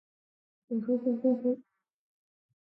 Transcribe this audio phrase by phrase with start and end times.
[0.67, 1.61] ほほほほほっ h